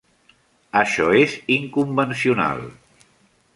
Això 0.79 1.05
és 1.19 1.35
inconvencional. 1.57 2.67